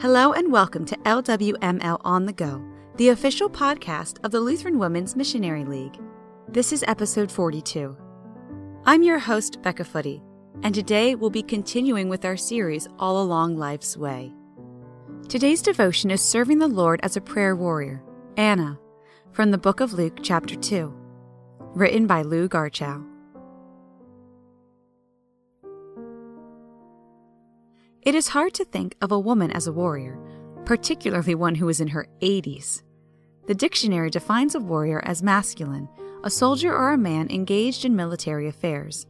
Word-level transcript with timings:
Hello 0.00 0.32
and 0.32 0.50
welcome 0.50 0.86
to 0.86 0.96
LWML 1.00 2.00
On 2.06 2.24
the 2.24 2.32
Go, 2.32 2.64
the 2.96 3.10
official 3.10 3.50
podcast 3.50 4.16
of 4.24 4.30
the 4.30 4.40
Lutheran 4.40 4.78
Women's 4.78 5.14
Missionary 5.14 5.66
League. 5.66 6.00
This 6.48 6.72
is 6.72 6.82
episode 6.88 7.30
42. 7.30 7.94
I'm 8.86 9.02
your 9.02 9.18
host, 9.18 9.60
Becca 9.60 9.84
Footy, 9.84 10.22
and 10.62 10.74
today 10.74 11.16
we'll 11.16 11.28
be 11.28 11.42
continuing 11.42 12.08
with 12.08 12.24
our 12.24 12.38
series 12.38 12.88
All 12.98 13.20
Along 13.20 13.58
Life's 13.58 13.94
Way. 13.94 14.32
Today's 15.28 15.60
devotion 15.60 16.10
is 16.10 16.22
Serving 16.22 16.60
the 16.60 16.66
Lord 16.66 17.00
as 17.02 17.18
a 17.18 17.20
Prayer 17.20 17.54
Warrior, 17.54 18.02
Anna, 18.38 18.78
from 19.32 19.50
the 19.50 19.58
book 19.58 19.80
of 19.80 19.92
Luke, 19.92 20.20
chapter 20.22 20.56
2, 20.56 20.94
written 21.74 22.06
by 22.06 22.22
Lou 22.22 22.48
Garchow. 22.48 23.09
It 28.02 28.14
is 28.14 28.28
hard 28.28 28.54
to 28.54 28.64
think 28.64 28.96
of 29.02 29.12
a 29.12 29.18
woman 29.18 29.50
as 29.50 29.66
a 29.66 29.72
warrior, 29.72 30.18
particularly 30.64 31.34
one 31.34 31.54
who 31.54 31.68
is 31.68 31.82
in 31.82 31.88
her 31.88 32.06
80s. 32.22 32.82
The 33.46 33.54
dictionary 33.54 34.08
defines 34.08 34.54
a 34.54 34.60
warrior 34.60 35.02
as 35.04 35.22
masculine, 35.22 35.86
a 36.24 36.30
soldier 36.30 36.74
or 36.74 36.92
a 36.92 36.98
man 36.98 37.30
engaged 37.30 37.84
in 37.84 37.94
military 37.94 38.48
affairs. 38.48 39.06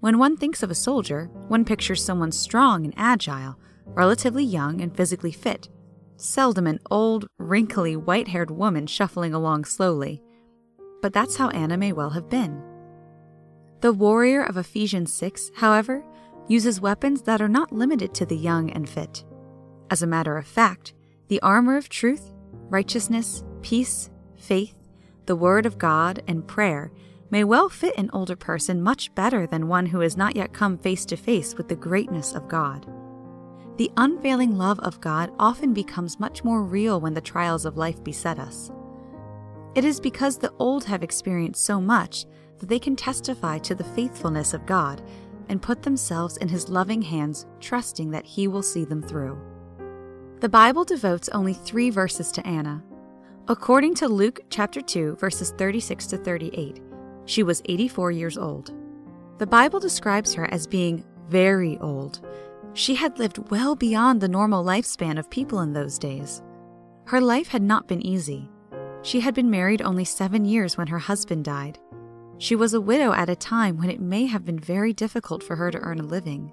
When 0.00 0.18
one 0.18 0.36
thinks 0.36 0.62
of 0.62 0.70
a 0.70 0.74
soldier, 0.74 1.30
one 1.48 1.64
pictures 1.64 2.04
someone 2.04 2.30
strong 2.30 2.84
and 2.84 2.92
agile, 2.94 3.58
relatively 3.86 4.44
young 4.44 4.82
and 4.82 4.94
physically 4.94 5.32
fit, 5.32 5.70
seldom 6.18 6.66
an 6.66 6.80
old, 6.90 7.26
wrinkly, 7.38 7.96
white 7.96 8.28
haired 8.28 8.50
woman 8.50 8.86
shuffling 8.86 9.32
along 9.32 9.64
slowly. 9.64 10.22
But 11.00 11.14
that's 11.14 11.36
how 11.36 11.48
Anna 11.48 11.78
may 11.78 11.92
well 11.92 12.10
have 12.10 12.28
been. 12.28 12.62
The 13.80 13.94
warrior 13.94 14.42
of 14.42 14.58
Ephesians 14.58 15.10
6, 15.14 15.52
however, 15.56 16.04
uses 16.50 16.80
weapons 16.80 17.22
that 17.22 17.40
are 17.40 17.48
not 17.48 17.70
limited 17.70 18.12
to 18.12 18.26
the 18.26 18.36
young 18.36 18.70
and 18.70 18.88
fit. 18.88 19.24
As 19.88 20.02
a 20.02 20.06
matter 20.06 20.36
of 20.36 20.44
fact, 20.44 20.92
the 21.28 21.40
armor 21.42 21.76
of 21.76 21.88
truth, 21.88 22.32
righteousness, 22.68 23.44
peace, 23.62 24.10
faith, 24.36 24.74
the 25.26 25.36
Word 25.36 25.64
of 25.64 25.78
God, 25.78 26.24
and 26.26 26.48
prayer 26.48 26.90
may 27.30 27.44
well 27.44 27.68
fit 27.68 27.96
an 27.96 28.10
older 28.12 28.34
person 28.34 28.82
much 28.82 29.14
better 29.14 29.46
than 29.46 29.68
one 29.68 29.86
who 29.86 30.00
has 30.00 30.16
not 30.16 30.34
yet 30.34 30.52
come 30.52 30.76
face 30.76 31.04
to 31.04 31.16
face 31.16 31.54
with 31.54 31.68
the 31.68 31.76
greatness 31.76 32.34
of 32.34 32.48
God. 32.48 32.84
The 33.76 33.92
unfailing 33.96 34.58
love 34.58 34.80
of 34.80 35.00
God 35.00 35.30
often 35.38 35.72
becomes 35.72 36.18
much 36.18 36.42
more 36.42 36.64
real 36.64 37.00
when 37.00 37.14
the 37.14 37.20
trials 37.20 37.64
of 37.64 37.76
life 37.76 38.02
beset 38.02 38.40
us. 38.40 38.72
It 39.76 39.84
is 39.84 40.00
because 40.00 40.36
the 40.36 40.52
old 40.58 40.84
have 40.86 41.04
experienced 41.04 41.64
so 41.64 41.80
much 41.80 42.26
that 42.58 42.68
they 42.68 42.80
can 42.80 42.96
testify 42.96 43.58
to 43.58 43.76
the 43.76 43.84
faithfulness 43.84 44.52
of 44.52 44.66
God 44.66 45.00
and 45.50 45.60
put 45.60 45.82
themselves 45.82 46.36
in 46.38 46.48
His 46.48 46.68
loving 46.68 47.02
hands, 47.02 47.44
trusting 47.58 48.12
that 48.12 48.24
He 48.24 48.48
will 48.48 48.62
see 48.62 48.84
them 48.84 49.02
through. 49.02 49.38
The 50.38 50.48
Bible 50.48 50.84
devotes 50.84 51.28
only 51.30 51.52
three 51.52 51.90
verses 51.90 52.32
to 52.32 52.46
Anna. 52.46 52.82
According 53.48 53.96
to 53.96 54.08
Luke 54.08 54.40
chapter 54.48 54.80
2, 54.80 55.16
verses 55.16 55.52
36 55.58 56.06
to 56.06 56.16
38, 56.16 56.80
she 57.26 57.42
was 57.42 57.62
84 57.66 58.12
years 58.12 58.38
old. 58.38 58.72
The 59.38 59.46
Bible 59.46 59.80
describes 59.80 60.32
her 60.34 60.48
as 60.52 60.66
being 60.66 61.04
very 61.28 61.76
old. 61.78 62.26
She 62.72 62.94
had 62.94 63.18
lived 63.18 63.50
well 63.50 63.74
beyond 63.74 64.20
the 64.20 64.28
normal 64.28 64.64
lifespan 64.64 65.18
of 65.18 65.28
people 65.30 65.60
in 65.60 65.72
those 65.72 65.98
days. 65.98 66.42
Her 67.06 67.20
life 67.20 67.48
had 67.48 67.62
not 67.62 67.88
been 67.88 68.06
easy. 68.06 68.48
She 69.02 69.18
had 69.18 69.34
been 69.34 69.50
married 69.50 69.82
only 69.82 70.04
seven 70.04 70.44
years 70.44 70.78
when 70.78 70.86
her 70.86 70.98
husband 70.98 71.44
died, 71.44 71.78
she 72.40 72.56
was 72.56 72.72
a 72.72 72.80
widow 72.80 73.12
at 73.12 73.28
a 73.28 73.36
time 73.36 73.76
when 73.76 73.90
it 73.90 74.00
may 74.00 74.24
have 74.24 74.46
been 74.46 74.58
very 74.58 74.94
difficult 74.94 75.42
for 75.42 75.56
her 75.56 75.70
to 75.70 75.78
earn 75.80 76.00
a 76.00 76.04
living. 76.04 76.50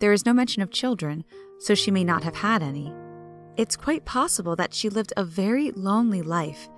There 0.00 0.12
is 0.12 0.26
no 0.26 0.32
mention 0.32 0.60
of 0.60 0.72
children, 0.72 1.24
so 1.60 1.76
she 1.76 1.92
may 1.92 2.02
not 2.02 2.24
have 2.24 2.34
had 2.34 2.64
any. 2.64 2.92
It's 3.56 3.76
quite 3.76 4.04
possible 4.04 4.56
that 4.56 4.74
she 4.74 4.88
lived 4.88 5.12
a 5.16 5.22
very 5.24 5.70
lonely 5.70 6.20
life, 6.20 6.68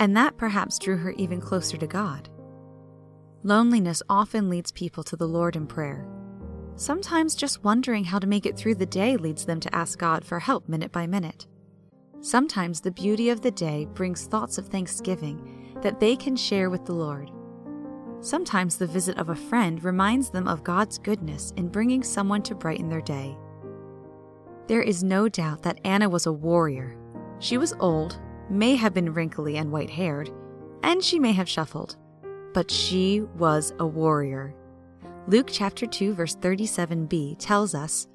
and 0.00 0.16
that 0.16 0.38
perhaps 0.38 0.78
drew 0.78 0.96
her 0.96 1.10
even 1.12 1.42
closer 1.42 1.76
to 1.76 1.86
God. 1.86 2.30
Loneliness 3.42 4.02
often 4.08 4.48
leads 4.48 4.72
people 4.72 5.04
to 5.04 5.16
the 5.16 5.28
Lord 5.28 5.54
in 5.54 5.66
prayer. 5.66 6.08
Sometimes 6.76 7.34
just 7.34 7.62
wondering 7.62 8.04
how 8.04 8.18
to 8.18 8.26
make 8.26 8.46
it 8.46 8.56
through 8.56 8.76
the 8.76 8.86
day 8.86 9.18
leads 9.18 9.44
them 9.44 9.60
to 9.60 9.74
ask 9.74 9.98
God 9.98 10.24
for 10.24 10.38
help 10.38 10.70
minute 10.70 10.90
by 10.90 11.06
minute. 11.06 11.46
Sometimes 12.22 12.80
the 12.80 12.92
beauty 12.92 13.28
of 13.28 13.42
the 13.42 13.50
day 13.50 13.86
brings 13.92 14.24
thoughts 14.24 14.56
of 14.56 14.68
thanksgiving 14.68 15.76
that 15.82 16.00
they 16.00 16.16
can 16.16 16.34
share 16.34 16.70
with 16.70 16.86
the 16.86 16.94
Lord. 16.94 17.30
Sometimes 18.22 18.76
the 18.76 18.86
visit 18.86 19.18
of 19.18 19.30
a 19.30 19.34
friend 19.34 19.82
reminds 19.82 20.30
them 20.30 20.46
of 20.46 20.62
God's 20.62 20.96
goodness 20.96 21.52
in 21.56 21.66
bringing 21.66 22.04
someone 22.04 22.40
to 22.42 22.54
brighten 22.54 22.88
their 22.88 23.00
day. 23.00 23.36
There 24.68 24.80
is 24.80 25.02
no 25.02 25.28
doubt 25.28 25.62
that 25.62 25.80
Anna 25.84 26.08
was 26.08 26.26
a 26.26 26.32
warrior. 26.32 26.96
She 27.40 27.58
was 27.58 27.74
old, 27.80 28.20
may 28.48 28.76
have 28.76 28.94
been 28.94 29.12
wrinkly 29.12 29.56
and 29.56 29.72
white 29.72 29.90
haired, 29.90 30.30
and 30.84 31.02
she 31.02 31.18
may 31.18 31.32
have 31.32 31.48
shuffled, 31.48 31.96
but 32.54 32.70
she 32.70 33.22
was 33.36 33.74
a 33.80 33.86
warrior. 33.86 34.54
Luke 35.26 35.48
chapter 35.50 35.84
2 35.84 36.14
verse 36.14 36.36
37b 36.36 37.36
tells 37.40 37.74
us, 37.74 38.06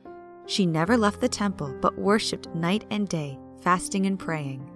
she 0.45 0.65
never 0.65 0.95
left 0.95 1.19
the 1.19 1.27
temple 1.27 1.75
but 1.81 1.99
worshiped 1.99 2.47
night 2.55 2.85
and 2.91 3.09
day, 3.09 3.37
fasting 3.59 4.05
and 4.05 4.17
praying. 4.17 4.71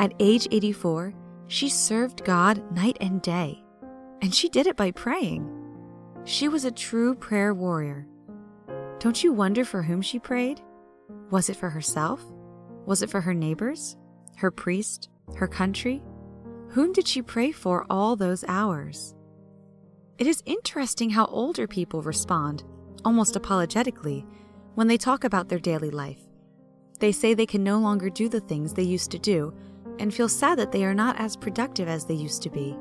At 0.00 0.12
age 0.18 0.48
84, 0.50 1.14
she 1.46 1.68
served 1.68 2.24
God 2.24 2.74
night 2.74 2.96
and 3.00 3.22
day 3.22 3.62
and 4.22 4.34
she 4.34 4.48
did 4.48 4.66
it 4.66 4.76
by 4.76 4.90
praying. 4.90 5.48
She 6.24 6.48
was 6.48 6.64
a 6.64 6.70
true 6.70 7.14
prayer 7.14 7.54
warrior. 7.54 8.06
Don't 8.98 9.24
you 9.24 9.32
wonder 9.32 9.64
for 9.64 9.82
whom 9.82 10.02
she 10.02 10.18
prayed? 10.18 10.60
Was 11.30 11.48
it 11.48 11.56
for 11.56 11.70
herself? 11.70 12.22
Was 12.86 13.02
it 13.02 13.10
for 13.10 13.20
her 13.20 13.34
neighbors? 13.34 13.96
Her 14.36 14.50
priest? 14.50 15.08
Her 15.36 15.48
country? 15.48 16.02
Whom 16.70 16.92
did 16.92 17.08
she 17.08 17.22
pray 17.22 17.52
for 17.52 17.86
all 17.88 18.16
those 18.16 18.44
hours? 18.46 19.14
It 20.18 20.26
is 20.26 20.42
interesting 20.44 21.10
how 21.10 21.24
older 21.26 21.66
people 21.66 22.02
respond, 22.02 22.64
almost 23.04 23.36
apologetically, 23.36 24.26
when 24.74 24.86
they 24.86 24.98
talk 24.98 25.24
about 25.24 25.48
their 25.48 25.58
daily 25.58 25.90
life. 25.90 26.20
They 26.98 27.12
say 27.12 27.32
they 27.32 27.46
can 27.46 27.64
no 27.64 27.78
longer 27.78 28.10
do 28.10 28.28
the 28.28 28.40
things 28.40 28.74
they 28.74 28.82
used 28.82 29.10
to 29.12 29.18
do 29.18 29.54
and 29.98 30.12
feel 30.12 30.28
sad 30.28 30.58
that 30.58 30.72
they 30.72 30.84
are 30.84 30.94
not 30.94 31.18
as 31.18 31.36
productive 31.36 31.88
as 31.88 32.04
they 32.04 32.14
used 32.14 32.42
to 32.42 32.50
be. 32.50 32.76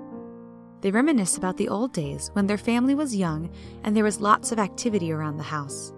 They 0.81 0.91
reminisce 0.91 1.37
about 1.37 1.57
the 1.57 1.69
old 1.69 1.93
days 1.93 2.29
when 2.33 2.47
their 2.47 2.57
family 2.57 2.95
was 2.95 3.15
young 3.15 3.49
and 3.83 3.95
there 3.95 4.03
was 4.03 4.21
lots 4.21 4.51
of 4.51 4.59
activity 4.59 5.11
around 5.11 5.37
the 5.37 5.43
house. 5.43 5.93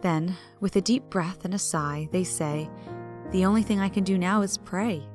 Then, 0.00 0.36
with 0.60 0.76
a 0.76 0.80
deep 0.80 1.04
breath 1.10 1.44
and 1.44 1.54
a 1.54 1.58
sigh, 1.58 2.08
they 2.10 2.24
say, 2.24 2.68
The 3.30 3.44
only 3.44 3.62
thing 3.62 3.78
I 3.78 3.88
can 3.88 4.02
do 4.02 4.18
now 4.18 4.42
is 4.42 4.58
pray, 4.58 5.06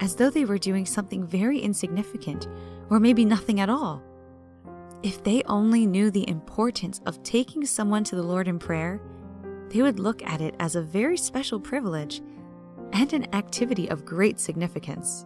as 0.00 0.16
though 0.16 0.30
they 0.30 0.44
were 0.44 0.58
doing 0.58 0.84
something 0.84 1.24
very 1.24 1.60
insignificant, 1.60 2.48
or 2.90 3.00
maybe 3.00 3.24
nothing 3.24 3.60
at 3.60 3.70
all. 3.70 4.02
If 5.02 5.22
they 5.22 5.42
only 5.44 5.86
knew 5.86 6.10
the 6.10 6.28
importance 6.28 7.00
of 7.06 7.22
taking 7.22 7.64
someone 7.64 8.04
to 8.04 8.16
the 8.16 8.22
Lord 8.22 8.48
in 8.48 8.58
prayer, 8.58 9.00
they 9.70 9.82
would 9.82 10.00
look 10.00 10.22
at 10.24 10.40
it 10.40 10.54
as 10.58 10.74
a 10.74 10.82
very 10.82 11.16
special 11.16 11.60
privilege 11.60 12.20
and 12.92 13.12
an 13.12 13.34
activity 13.34 13.88
of 13.88 14.04
great 14.04 14.40
significance. 14.40 15.24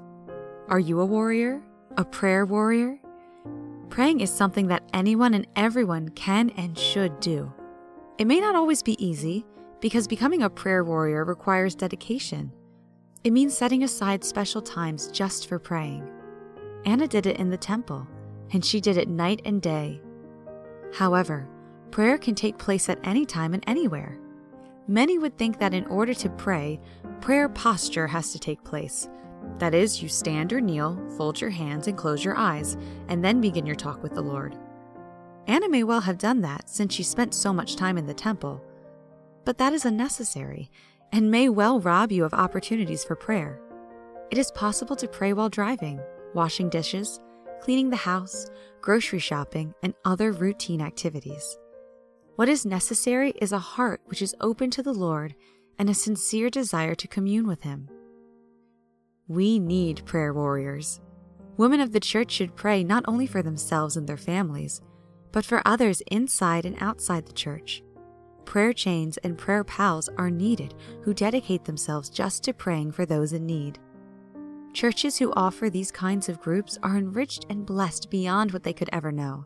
Are 0.69 0.79
you 0.79 1.01
a 1.01 1.07
warrior? 1.07 1.63
A 1.97 2.05
prayer 2.05 2.47
warrior? 2.47 3.01
Praying 3.89 4.21
is 4.21 4.33
something 4.33 4.69
that 4.69 4.89
anyone 4.95 5.35
and 5.35 5.49
everyone 5.57 6.09
can 6.11 6.51
and 6.51 6.79
should 6.79 7.19
do. 7.19 7.53
It 8.17 8.29
may 8.29 8.39
not 8.39 8.55
always 8.55 8.81
be 8.81 9.05
easy 9.05 9.45
because 9.81 10.07
becoming 10.07 10.43
a 10.43 10.51
prayer 10.51 10.85
warrior 10.85 11.25
requires 11.25 11.75
dedication. 11.75 12.53
It 13.25 13.33
means 13.33 13.59
setting 13.59 13.83
aside 13.83 14.23
special 14.23 14.63
times 14.63 15.09
just 15.09 15.49
for 15.49 15.59
praying. 15.59 16.09
Anna 16.85 17.09
did 17.09 17.27
it 17.27 17.39
in 17.39 17.51
the 17.51 17.57
temple, 17.57 18.07
and 18.53 18.65
she 18.65 18.81
did 18.81 18.97
it 18.97 19.09
night 19.09 19.43
and 19.45 19.61
day. 19.61 20.01
However, 20.95 21.49
prayer 21.91 22.19
can 22.19 22.37
take 22.37 22.57
place 22.57 22.89
at 22.89 23.05
any 23.05 23.27
time 23.27 23.53
and 23.53 23.65
anywhere. 23.67 24.17
Many 24.87 25.19
would 25.19 25.37
think 25.37 25.59
that 25.59 25.75
in 25.75 25.87
order 25.87 26.15
to 26.15 26.31
pray, 26.31 26.81
prayer 27.21 27.49
posture 27.49 28.07
has 28.07 28.33
to 28.33 28.39
take 28.39 28.63
place, 28.63 29.09
that 29.59 29.75
is, 29.75 30.03
you 30.03 30.09
stand 30.09 30.53
or 30.53 30.61
kneel, 30.61 30.99
fold 31.17 31.41
your 31.41 31.51
hands, 31.51 31.87
and 31.87 31.97
close 31.97 32.25
your 32.25 32.37
eyes, 32.37 32.77
and 33.09 33.25
then 33.25 33.41
begin 33.41 33.67
your 33.67 33.77
talk 33.77 34.03
with 34.03 34.15
the 34.15 34.23
Lord. 34.23 34.57
Anna 35.47 35.69
may 35.69 35.85
well 35.85 36.01
have 36.01 36.19
done 36.19 36.41
that 36.43 36.69
since 36.69 36.95
she 36.95 37.03
spent 37.03 37.35
so 37.35 37.53
much 37.53 37.77
time 37.77 37.99
in 37.99 38.07
the 38.07 38.15
temple. 38.15 38.63
But 39.45 39.59
that 39.59 39.73
is 39.73 39.85
unnecessary 39.85 40.71
and 41.13 41.31
may 41.31 41.49
well 41.49 41.81
rob 41.81 42.13
you 42.13 42.25
of 42.25 42.35
opportunities 42.35 43.05
for 43.05 43.17
prayer. 43.17 43.61
It 44.31 44.39
is 44.39 44.51
possible 44.53 44.97
to 44.97 45.09
pray 45.09 45.33
while 45.33 45.49
driving, 45.49 46.01
washing 46.35 46.69
dishes, 46.69 47.21
cleaning 47.61 47.91
the 47.91 47.97
house, 47.97 48.49
grocery 48.81 49.19
shopping, 49.19 49.75
and 49.83 49.95
other 50.05 50.33
routine 50.33 50.81
activities. 50.81 51.59
What 52.37 52.49
is 52.49 52.65
necessary 52.65 53.33
is 53.41 53.53
a 53.53 53.59
heart 53.59 54.01
which 54.07 54.23
is 54.23 54.37
open 54.41 54.71
to 54.71 54.83
the 54.83 54.95
Lord 54.95 55.35
and 55.79 55.91
a 55.91 55.95
sincere 55.95 56.49
desire 56.49 56.95
to 56.95 57.09
commune 57.09 57.47
with 57.47 57.63
Him. 57.63 57.89
We 59.31 59.61
need 59.61 60.05
prayer 60.07 60.35
warriors. 60.35 61.01
Women 61.57 61.79
of 61.79 61.93
the 61.93 62.01
church 62.01 62.33
should 62.33 62.57
pray 62.57 62.83
not 62.83 63.05
only 63.07 63.29
for 63.29 63.43
themselves 63.43 63.97
and 63.97 64.05
their 64.05 64.17
families, 64.17 64.81
but 65.31 65.45
for 65.45 65.63
others 65.65 66.03
inside 66.09 66.67
and 66.67 66.77
outside 66.81 67.27
the 67.27 67.33
church. 67.33 67.85
prayer 68.45 68.73
chains 68.73 69.17
and 69.19 69.39
prayer 69.39 69.63
pals 69.63 70.09
are 70.19 70.31
needed 70.33 70.75
who 71.03 71.15
dedicate 71.15 71.65
themselves 71.65 72.11
just 72.11 72.43
to 72.43 72.53
praying 72.53 72.91
for 72.91 73.07
those 73.07 73.33
in 73.33 73.47
need. 73.47 73.79
Churches 74.73 75.17
who 75.17 75.33
offer 75.37 75.71
these 75.71 75.93
kinds 75.93 76.29
of 76.29 76.41
groups 76.41 76.77
are 76.83 76.97
enriched 76.97 77.47
and 77.49 77.65
blessed 77.65 78.11
beyond 78.11 78.51
what 78.51 78.65
they 78.65 78.73
could 78.73 78.91
ever 78.93 79.13
know. 79.13 79.45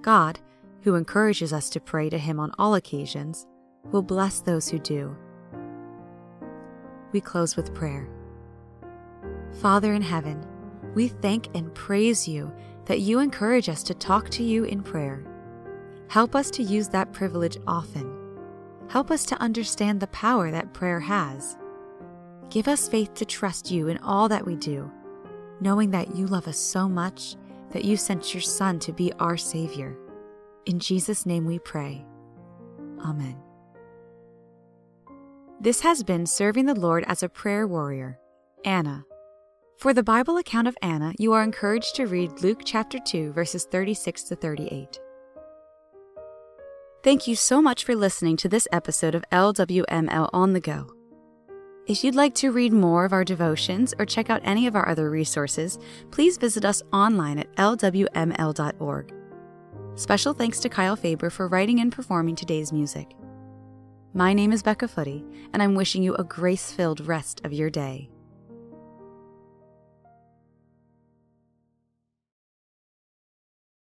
God, 0.00 0.38
who 0.82 0.94
encourages 0.94 1.52
us 1.52 1.68
to 1.70 1.80
pray 1.80 2.08
to 2.08 2.18
Him 2.18 2.38
on 2.38 2.52
all 2.56 2.76
occasions, 2.76 3.48
will 3.90 4.02
bless 4.02 4.38
those 4.38 4.68
who 4.68 4.78
do. 4.78 5.16
We 7.10 7.20
close 7.20 7.56
with 7.56 7.74
prayer. 7.74 8.08
Father 9.60 9.92
in 9.92 10.02
heaven, 10.02 10.44
we 10.94 11.08
thank 11.08 11.48
and 11.54 11.74
praise 11.74 12.26
you 12.26 12.52
that 12.86 13.00
you 13.00 13.20
encourage 13.20 13.68
us 13.68 13.82
to 13.84 13.94
talk 13.94 14.28
to 14.30 14.42
you 14.42 14.64
in 14.64 14.82
prayer. 14.82 15.24
Help 16.08 16.34
us 16.34 16.50
to 16.50 16.62
use 16.62 16.88
that 16.88 17.12
privilege 17.12 17.58
often. 17.66 18.18
Help 18.88 19.10
us 19.10 19.24
to 19.24 19.40
understand 19.40 20.00
the 20.00 20.08
power 20.08 20.50
that 20.50 20.74
prayer 20.74 21.00
has. 21.00 21.56
Give 22.50 22.68
us 22.68 22.88
faith 22.88 23.14
to 23.14 23.24
trust 23.24 23.70
you 23.70 23.88
in 23.88 23.98
all 23.98 24.28
that 24.28 24.44
we 24.44 24.56
do, 24.56 24.90
knowing 25.60 25.90
that 25.92 26.14
you 26.16 26.26
love 26.26 26.48
us 26.48 26.58
so 26.58 26.88
much 26.88 27.36
that 27.70 27.84
you 27.84 27.96
sent 27.96 28.34
your 28.34 28.42
Son 28.42 28.78
to 28.80 28.92
be 28.92 29.12
our 29.14 29.36
Savior. 29.36 29.96
In 30.66 30.78
Jesus' 30.78 31.24
name 31.24 31.46
we 31.46 31.58
pray. 31.58 32.04
Amen. 33.00 33.36
This 35.60 35.80
has 35.80 36.02
been 36.02 36.26
Serving 36.26 36.66
the 36.66 36.78
Lord 36.78 37.04
as 37.06 37.22
a 37.22 37.28
Prayer 37.28 37.66
Warrior, 37.66 38.18
Anna. 38.64 39.04
For 39.82 39.92
the 39.92 40.04
Bible 40.04 40.36
account 40.36 40.68
of 40.68 40.78
Anna, 40.80 41.12
you 41.18 41.32
are 41.32 41.42
encouraged 41.42 41.96
to 41.96 42.06
read 42.06 42.40
Luke 42.40 42.60
chapter 42.64 43.00
2, 43.00 43.32
verses 43.32 43.64
36 43.64 44.22
to 44.22 44.36
38. 44.36 45.00
Thank 47.02 47.26
you 47.26 47.34
so 47.34 47.60
much 47.60 47.82
for 47.82 47.96
listening 47.96 48.36
to 48.36 48.48
this 48.48 48.68
episode 48.70 49.16
of 49.16 49.24
LWML 49.32 50.30
On 50.32 50.52
the 50.52 50.60
Go. 50.60 50.94
If 51.88 52.04
you'd 52.04 52.14
like 52.14 52.32
to 52.36 52.52
read 52.52 52.72
more 52.72 53.04
of 53.04 53.12
our 53.12 53.24
devotions 53.24 53.92
or 53.98 54.06
check 54.06 54.30
out 54.30 54.40
any 54.44 54.68
of 54.68 54.76
our 54.76 54.88
other 54.88 55.10
resources, 55.10 55.80
please 56.12 56.36
visit 56.36 56.64
us 56.64 56.80
online 56.92 57.40
at 57.40 57.52
lwml.org. 57.56 59.12
Special 59.96 60.32
thanks 60.32 60.60
to 60.60 60.68
Kyle 60.68 60.94
Faber 60.94 61.28
for 61.28 61.48
writing 61.48 61.80
and 61.80 61.90
performing 61.90 62.36
today's 62.36 62.72
music. 62.72 63.16
My 64.14 64.32
name 64.32 64.52
is 64.52 64.62
Becca 64.62 64.86
Footy, 64.86 65.24
and 65.52 65.60
I'm 65.60 65.74
wishing 65.74 66.04
you 66.04 66.14
a 66.14 66.22
grace 66.22 66.70
filled 66.70 67.04
rest 67.04 67.40
of 67.44 67.52
your 67.52 67.68
day. 67.68 68.11